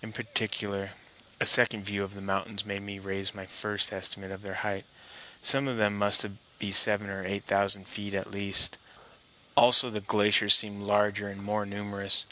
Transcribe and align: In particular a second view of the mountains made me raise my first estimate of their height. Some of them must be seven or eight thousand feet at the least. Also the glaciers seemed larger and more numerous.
In 0.00 0.12
particular 0.12 0.90
a 1.40 1.44
second 1.44 1.82
view 1.82 2.04
of 2.04 2.14
the 2.14 2.20
mountains 2.20 2.64
made 2.64 2.82
me 2.82 3.00
raise 3.00 3.34
my 3.34 3.46
first 3.46 3.92
estimate 3.92 4.30
of 4.30 4.42
their 4.42 4.54
height. 4.62 4.84
Some 5.42 5.66
of 5.66 5.76
them 5.76 5.98
must 5.98 6.24
be 6.60 6.70
seven 6.70 7.10
or 7.10 7.26
eight 7.26 7.46
thousand 7.46 7.88
feet 7.88 8.14
at 8.14 8.26
the 8.30 8.30
least. 8.30 8.78
Also 9.56 9.90
the 9.90 10.00
glaciers 10.00 10.54
seemed 10.54 10.84
larger 10.84 11.26
and 11.28 11.42
more 11.42 11.66
numerous. 11.66 12.26